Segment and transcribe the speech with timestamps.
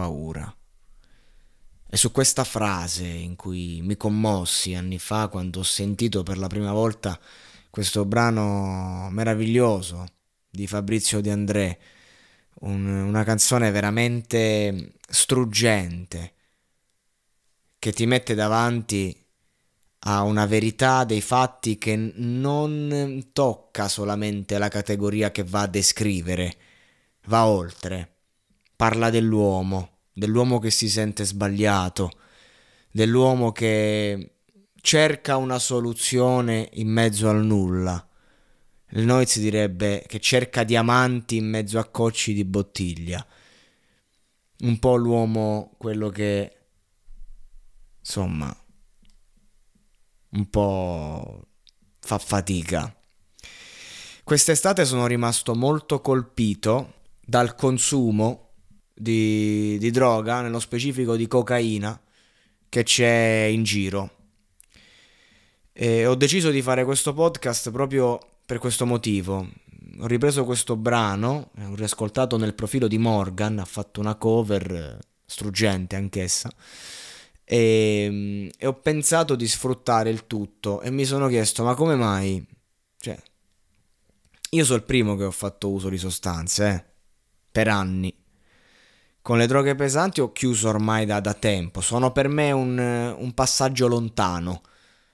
[0.00, 0.56] paura.
[1.92, 6.46] E su questa frase in cui mi commossi anni fa quando ho sentito per la
[6.46, 7.18] prima volta
[7.68, 10.06] questo brano meraviglioso
[10.48, 11.80] di Fabrizio De André,
[12.60, 16.32] un, una canzone veramente struggente
[17.78, 19.14] che ti mette davanti
[20.04, 26.56] a una verità dei fatti che non tocca solamente la categoria che va a descrivere,
[27.26, 28.19] va oltre,
[28.80, 32.12] parla dell'uomo, dell'uomo che si sente sbagliato,
[32.90, 34.36] dell'uomo che
[34.80, 38.08] cerca una soluzione in mezzo al nulla.
[38.92, 43.22] Il Noiz direbbe che cerca diamanti in mezzo a cocci di bottiglia.
[44.60, 46.56] Un po' l'uomo quello che
[47.98, 48.50] insomma
[50.30, 51.48] un po'
[51.98, 52.96] fa fatica.
[54.24, 58.49] Quest'estate sono rimasto molto colpito dal consumo
[59.00, 62.00] di, di droga, nello specifico di cocaina,
[62.68, 64.10] che c'è in giro.
[65.72, 69.48] E ho deciso di fare questo podcast proprio per questo motivo.
[70.00, 75.96] Ho ripreso questo brano, ho riascoltato nel profilo di Morgan, ha fatto una cover struggente
[75.96, 76.50] anch'essa
[77.44, 81.96] e, ehm, e, ho pensato di sfruttare il tutto e mi sono chiesto ma come
[81.96, 82.44] mai?
[82.96, 83.20] Cioè,
[84.50, 86.84] io sono il primo che ho fatto uso di sostanze, eh,
[87.50, 88.14] per anni.
[89.22, 93.32] Con le droghe pesanti ho chiuso ormai da, da tempo, sono per me un, un
[93.34, 94.62] passaggio lontano,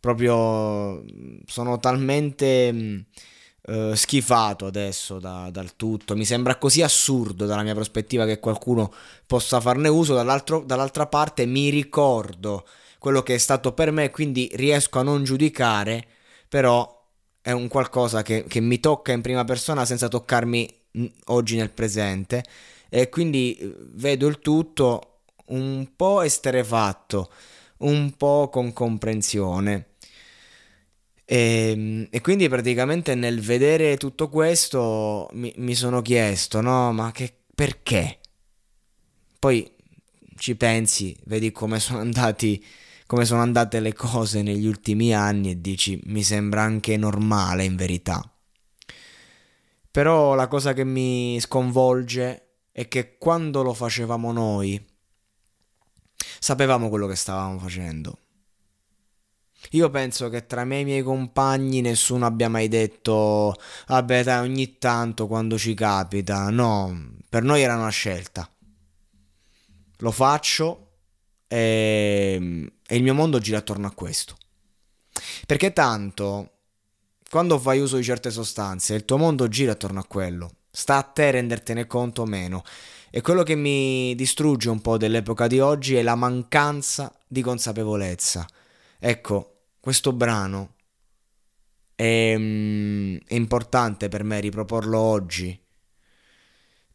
[0.00, 1.04] proprio
[1.44, 3.04] sono talmente
[3.66, 6.16] uh, schifato adesso da, dal tutto.
[6.16, 8.90] Mi sembra così assurdo dalla mia prospettiva che qualcuno
[9.26, 10.14] possa farne uso.
[10.14, 12.66] dall'altra parte mi ricordo
[12.98, 16.06] quello che è stato per me, quindi riesco a non giudicare,
[16.48, 17.06] però
[17.42, 20.68] è un qualcosa che, che mi tocca in prima persona senza toccarmi
[21.26, 22.44] oggi nel presente
[22.90, 27.32] e quindi eh, vedo il tutto un po' esterefatto,
[27.78, 29.86] un po' con comprensione.
[31.24, 37.12] E, ehm, e, quindi praticamente nel vedere tutto questo mi, mi sono chiesto, no, ma
[37.12, 38.18] che, perché?
[39.38, 39.72] Poi
[40.36, 42.62] ci pensi, vedi come sono andati
[43.10, 47.74] come sono andate le cose negli ultimi anni e dici mi sembra anche normale in
[47.74, 48.22] verità.
[49.90, 54.82] Però la cosa che mi sconvolge è che quando lo facevamo noi
[56.38, 58.18] sapevamo quello che stavamo facendo.
[59.72, 63.54] Io penso che tra me e i miei compagni nessuno abbia mai detto
[63.86, 66.48] vabbè dai ogni tanto quando ci capita.
[66.50, 68.48] No, per noi era una scelta.
[69.98, 70.92] Lo faccio
[71.46, 74.36] e, e il mio mondo gira attorno a questo.
[75.46, 76.52] Perché tanto
[77.28, 80.50] quando fai uso di certe sostanze il tuo mondo gira attorno a quello.
[80.70, 82.62] Sta a te rendertene conto o meno.
[83.10, 88.46] E quello che mi distrugge un po' dell'epoca di oggi è la mancanza di consapevolezza.
[88.98, 90.74] Ecco, questo brano
[91.94, 95.58] è, mm, è importante per me riproporlo oggi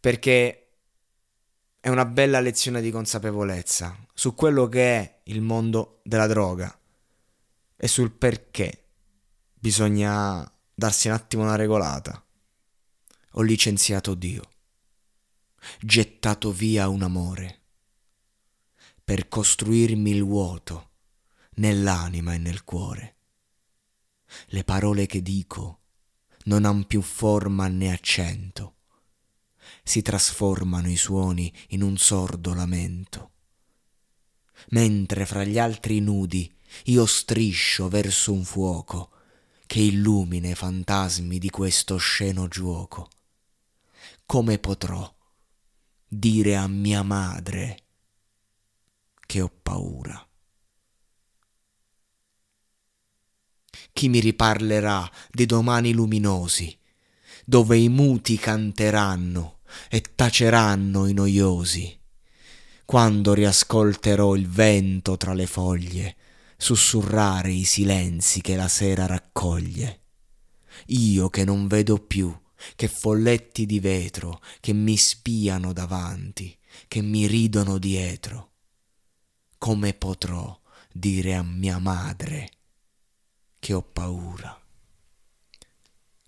[0.00, 0.60] perché
[1.80, 6.74] è una bella lezione di consapevolezza su quello che è il mondo della droga
[7.76, 8.84] e sul perché
[9.52, 12.23] bisogna darsi un attimo una regolata.
[13.36, 14.48] Ho licenziato Dio,
[15.80, 17.62] gettato via un amore
[19.02, 20.90] per costruirmi il vuoto
[21.54, 23.16] nell'anima e nel cuore.
[24.50, 25.80] Le parole che dico
[26.44, 28.76] non han più forma né accento,
[29.82, 33.32] si trasformano i suoni in un sordo lamento.
[34.68, 39.10] Mentre fra gli altri nudi io striscio verso un fuoco
[39.66, 43.08] che illumina i fantasmi di questo sceno giuoco.
[44.26, 45.14] Come potrò
[46.06, 47.76] dire a mia madre
[49.26, 50.28] che ho paura?
[53.94, 56.76] chi mi riparlerà dei domani luminosi,
[57.46, 61.96] dove i muti canteranno e taceranno i noiosi,
[62.84, 66.16] quando riascolterò il vento tra le foglie
[66.56, 70.00] sussurrare i silenzi che la sera raccoglie.
[70.86, 72.36] Io che non vedo più
[72.76, 76.56] che folletti di vetro che mi spiano davanti,
[76.88, 78.52] che mi ridono dietro.
[79.58, 80.60] Come potrò
[80.92, 82.50] dire a mia madre
[83.58, 84.60] che ho paura.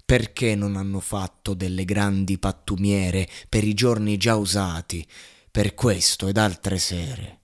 [0.04, 5.06] Perché non hanno fatto delle grandi pattumiere per i giorni già usati,
[5.50, 7.40] per questo ed altre sere?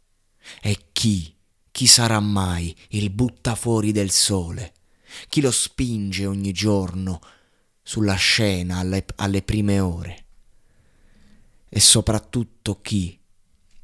[0.61, 1.35] E chi,
[1.71, 4.75] chi sarà mai il buttafuori del sole?
[5.29, 7.21] Chi lo spinge ogni giorno
[7.83, 10.25] sulla scena alle, alle prime ore?
[11.69, 13.19] E soprattutto chi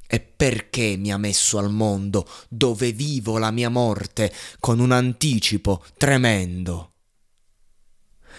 [0.07, 5.85] è perché mi ha messo al mondo dove vivo la mia morte con un anticipo
[5.99, 6.95] tremendo.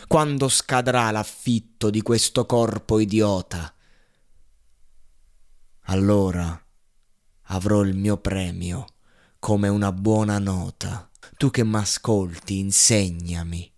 [0.08, 3.72] Quando scadrà l'affitto di questo corpo idiota?
[5.84, 6.60] Allora
[7.44, 8.86] avrò il mio premio
[9.38, 11.08] come una buona nota.
[11.38, 13.69] Tu che m'ascolti, insegnami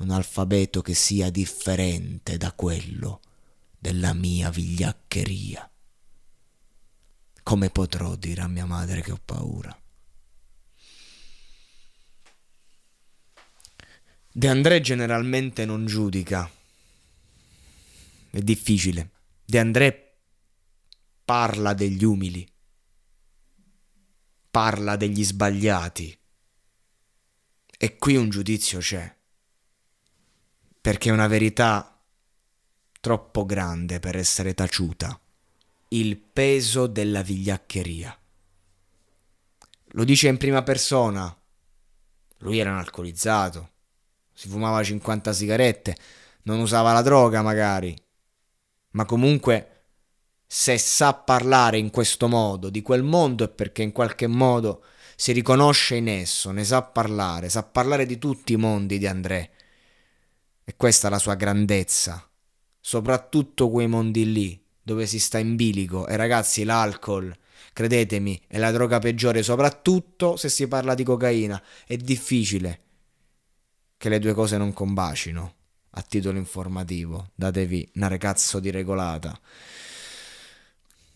[0.00, 3.20] un alfabeto che sia differente da quello
[3.78, 5.70] della mia vigliaccheria.
[7.42, 9.78] Come potrò dire a mia madre che ho paura?
[14.32, 16.50] De André generalmente non giudica.
[18.30, 19.10] È difficile.
[19.44, 20.18] De André
[21.24, 22.48] parla degli umili,
[24.50, 26.16] parla degli sbagliati.
[27.76, 29.18] E qui un giudizio c'è.
[30.80, 32.00] Perché è una verità
[33.00, 35.18] troppo grande per essere taciuta
[35.92, 38.16] il peso della vigliaccheria.
[39.92, 41.34] Lo dice in prima persona.
[42.38, 43.70] Lui era un alcolizzato,
[44.32, 45.96] si fumava 50 sigarette,
[46.42, 47.94] non usava la droga magari,
[48.92, 49.82] ma comunque
[50.46, 54.84] se sa parlare in questo modo di quel mondo è perché in qualche modo
[55.16, 59.50] si riconosce in esso, ne sa parlare, sa parlare di tutti i mondi di André.
[60.70, 62.30] E questa è la sua grandezza,
[62.78, 67.36] soprattutto quei mondi lì, dove si sta in bilico e ragazzi l'alcol,
[67.72, 71.60] credetemi, è la droga peggiore, soprattutto se si parla di cocaina.
[71.84, 72.82] È difficile
[73.96, 75.54] che le due cose non combacino.
[75.90, 79.36] A titolo informativo, datevi una ragazzo di regolata.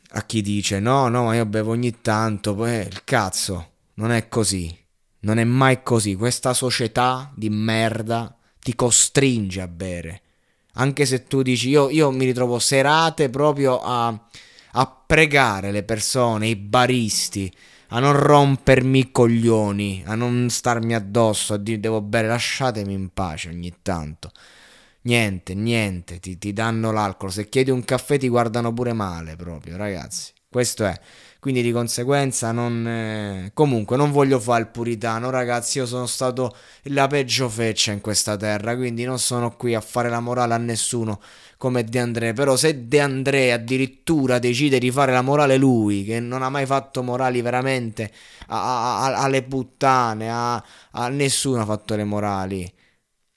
[0.09, 4.77] A chi dice no, no, io bevo ogni tanto, poi il cazzo, non è così.
[5.21, 6.17] Non è mai così.
[6.17, 10.23] Questa società di merda ti costringe a bere
[10.75, 14.09] anche se tu dici io, io mi ritrovo serate proprio a,
[14.73, 17.53] a pregare le persone, i baristi,
[17.89, 23.11] a non rompermi i coglioni, a non starmi addosso, a dire devo bere, lasciatemi in
[23.13, 24.33] pace ogni tanto.
[25.03, 27.31] Niente, niente, ti, ti danno l'alcol.
[27.31, 30.34] Se chiedi un caffè ti guardano pure male proprio, ragazzi.
[30.55, 30.97] Questo è.
[31.41, 32.87] Quindi di conseguenza non...
[32.87, 36.55] Eh, comunque non voglio fare il puritano, ragazzi, io sono stato
[36.85, 40.59] la peggio feccia in questa terra, quindi non sono qui a fare la morale a
[40.59, 41.21] nessuno
[41.57, 46.21] come De André, però se De André addirittura decide di fare la morale lui, che
[46.21, 48.13] non ha mai fatto morali veramente
[48.47, 50.63] a, a, a, alle puttane, a,
[51.09, 52.73] nessuno ha fatto le morali.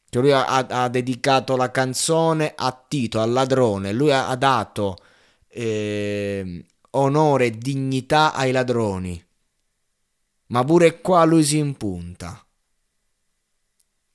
[0.09, 4.97] Cioè lui ha, dedicato la canzone a Tito, al ladrone, lui ha, dato...
[5.49, 6.63] Eh,
[6.97, 9.23] onore e dignità ai ladroni.
[10.47, 12.45] Ma pure qua lui si impunta.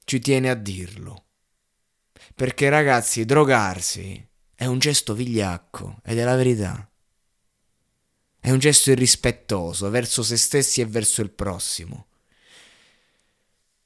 [0.05, 1.27] Ci tiene a dirlo.
[2.35, 6.89] Perché ragazzi, drogarsi è un gesto vigliacco ed è la verità.
[8.41, 12.07] È un gesto irrispettoso verso se stessi e verso il prossimo.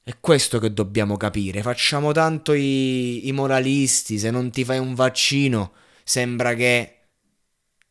[0.01, 1.61] È questo che dobbiamo capire.
[1.61, 5.73] Facciamo tanto i, i moralisti, se non ti fai un vaccino
[6.07, 6.96] sembra che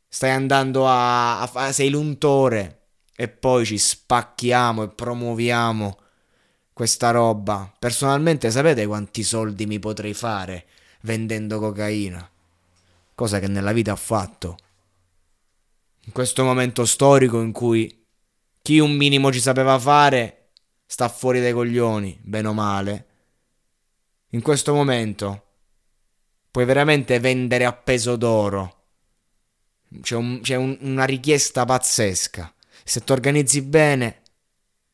[0.09, 2.81] stai andando a, a, a sei l'untore
[3.17, 5.99] e poi ci spacchiamo e promuoviamo
[6.73, 7.73] questa roba.
[7.79, 10.67] Personalmente sapete quanti soldi mi potrei fare
[11.01, 12.29] vendendo cocaina?
[13.15, 14.57] Cosa che nella vita ho fatto.
[16.05, 18.05] In questo momento storico in cui
[18.61, 20.51] chi un minimo ci sapeva fare
[20.85, 23.07] sta fuori dai coglioni, bene o male.
[24.31, 25.45] In questo momento
[26.51, 28.75] puoi veramente vendere a peso d'oro
[30.01, 32.53] c'è, un, c'è un, una richiesta pazzesca.
[32.85, 34.23] Se ti organizzi bene,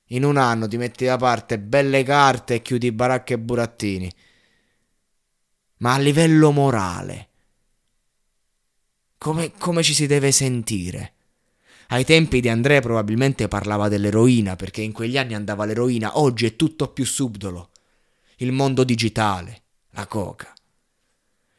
[0.09, 4.13] in un anno ti metti da parte belle carte e chiudi baracche e burattini.
[5.79, 7.29] Ma a livello morale,
[9.19, 11.15] come, come ci si deve sentire?
[11.89, 16.57] Ai tempi di Andrea probabilmente parlava dell'eroina, perché in quegli anni andava l'eroina, oggi è
[16.57, 17.71] tutto più subdolo.
[18.37, 20.53] Il mondo digitale, la coca.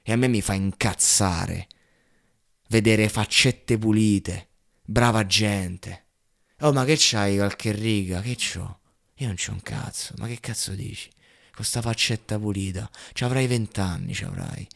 [0.02, 1.68] E a me mi fa incazzare
[2.74, 4.48] vedere faccette pulite,
[4.82, 6.06] brava gente.
[6.62, 8.20] Oh, ma che c'hai qualche riga?
[8.20, 8.80] Che c'ho?
[9.18, 11.12] Io non c'ho un cazzo, ma che cazzo dici?
[11.54, 14.68] Con sta faccetta pulita, ci avrai vent'anni, ci avrai.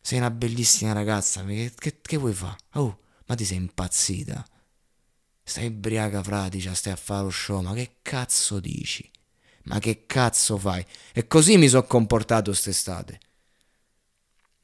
[0.00, 2.58] Sei una bellissima ragazza, che, che, che vuoi fare?
[2.74, 4.46] Oh, ma ti sei impazzita?
[5.42, 9.10] Stai ubriaca fratica, stai a fare lo show, ma che cazzo dici?
[9.64, 10.86] Ma che cazzo fai?
[11.12, 13.18] E così mi sono comportato quest'estate.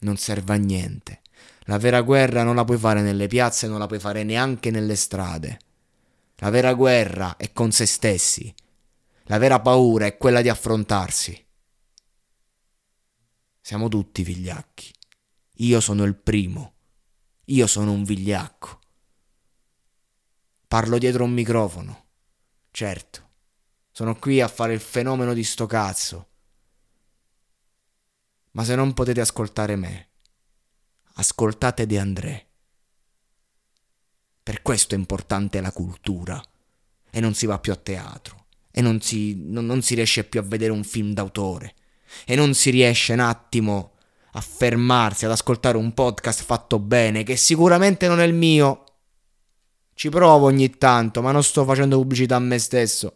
[0.01, 1.22] Non serve a niente.
[1.67, 4.97] La vera guerra non la puoi fare nelle piazze, non la puoi fare neanche nelle
[4.97, 5.59] strade.
[6.37, 8.53] La vera guerra è con se stessi.
[9.25, 11.47] La vera paura è quella di affrontarsi.
[13.61, 14.93] Siamo tutti vigliacchi.
[15.59, 16.75] Io sono il primo.
[17.47, 18.81] Io sono un vigliacco.
[20.67, 22.07] Parlo dietro un microfono.
[22.73, 23.31] Certo.
[23.93, 26.29] Sono qui a fare il fenomeno di sto cazzo.
[28.53, 30.09] Ma se non potete ascoltare me,
[31.15, 32.47] ascoltate De André.
[34.43, 36.43] Per questo è importante la cultura.
[37.11, 38.47] E non si va più a teatro.
[38.71, 41.75] E non si, non, non si riesce più a vedere un film d'autore.
[42.25, 43.93] E non si riesce un attimo
[44.33, 48.85] a fermarsi ad ascoltare un podcast fatto bene, che sicuramente non è il mio.
[49.95, 53.15] Ci provo ogni tanto, ma non sto facendo pubblicità a me stesso.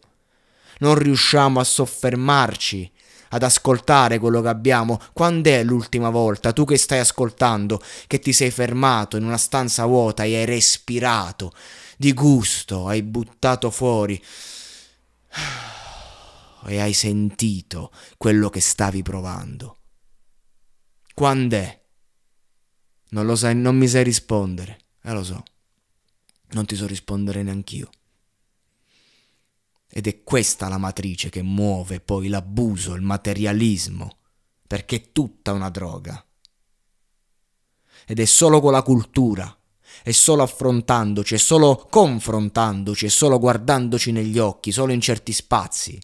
[0.79, 2.93] Non riusciamo a soffermarci
[3.31, 5.01] ad ascoltare quello che abbiamo.
[5.13, 9.87] Quando è l'ultima volta, tu che stai ascoltando, che ti sei fermato in una stanza
[9.87, 11.53] vuota e hai respirato
[11.97, 14.23] di gusto, hai buttato fuori
[16.67, 19.79] e hai sentito quello che stavi provando?
[21.15, 21.81] Quando è?
[23.09, 24.79] Non lo sai, non mi sai rispondere.
[25.03, 25.43] Eh lo so.
[26.51, 27.89] Non ti so rispondere neanch'io.
[29.89, 34.19] Ed è questa la matrice che muove poi l'abuso, il materialismo,
[34.67, 36.23] perché è tutta una droga.
[38.07, 39.57] Ed è solo con la cultura,
[40.03, 45.99] è solo affrontandoci, è solo confrontandoci, è solo guardandoci negli occhi, solo in certi spazi.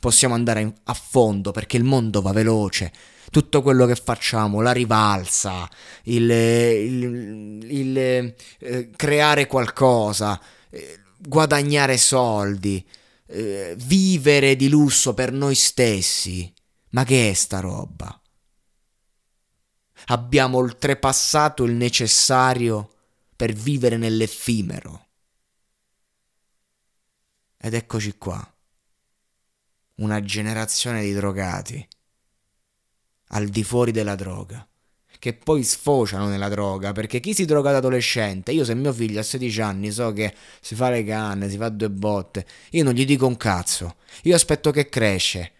[0.00, 2.92] Possiamo andare a fondo perché il mondo va veloce,
[3.30, 5.68] tutto quello che facciamo, la rivalsa,
[6.04, 10.40] il, il, il eh, creare qualcosa,
[10.70, 12.84] eh, guadagnare soldi,
[13.26, 16.52] eh, vivere di lusso per noi stessi.
[16.90, 18.20] Ma che è sta roba?
[20.06, 22.94] Abbiamo oltrepassato il necessario
[23.34, 25.08] per vivere nell'effimero.
[27.56, 28.54] Ed eccoci qua.
[29.96, 31.86] Una generazione di drogati
[33.28, 34.66] al di fuori della droga
[35.18, 39.20] che poi sfociano nella droga, perché chi si droga da adolescente, io se mio figlio
[39.20, 42.92] ha 16 anni so che si fa le canne, si fa due botte, io non
[42.92, 45.52] gli dico un cazzo, io aspetto che cresce,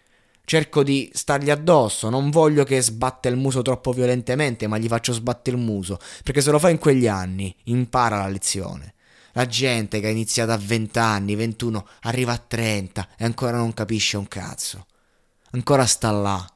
[0.45, 5.13] cerco di stargli addosso, non voglio che sbatte il muso troppo violentemente, ma gli faccio
[5.13, 8.95] sbattere il muso, perché se lo fa in quegli anni impara la lezione.
[9.33, 13.75] La gente che ha iniziato a 20 anni, 21, arriva a 30 e ancora non
[13.75, 14.87] capisce un cazzo.
[15.51, 16.47] Ancora sta là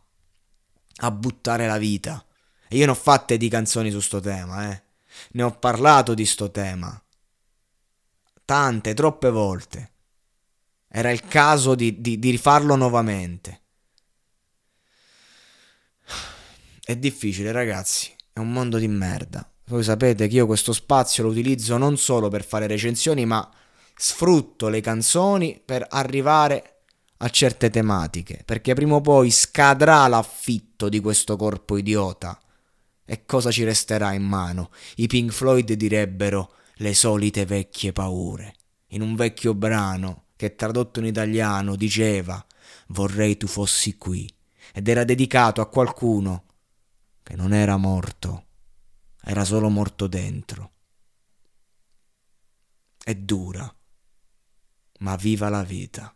[1.02, 2.24] a buttare la vita
[2.72, 4.82] e io ne ho fatte di canzoni su sto tema, eh.
[5.32, 7.02] Ne ho parlato di sto tema.
[8.44, 9.90] Tante, troppe volte.
[10.86, 13.62] Era il caso di, di, di rifarlo nuovamente.
[16.84, 18.14] È difficile, ragazzi.
[18.32, 19.50] È un mondo di merda.
[19.64, 23.52] Voi sapete che io questo spazio lo utilizzo non solo per fare recensioni, ma
[23.96, 26.82] sfrutto le canzoni per arrivare
[27.16, 28.42] a certe tematiche.
[28.44, 32.40] Perché prima o poi scadrà l'affitto di questo corpo idiota
[33.10, 34.70] e cosa ci resterà in mano?
[34.98, 38.54] I Pink Floyd direbbero le solite vecchie paure.
[38.90, 42.46] In un vecchio brano che tradotto in italiano diceva
[42.90, 44.32] vorrei tu fossi qui
[44.72, 46.44] ed era dedicato a qualcuno
[47.24, 48.44] che non era morto,
[49.24, 50.70] era solo morto dentro.
[53.02, 53.74] È dura,
[55.00, 56.14] ma viva la vita.